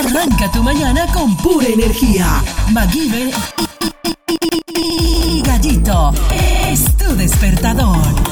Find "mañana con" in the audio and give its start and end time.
0.62-1.36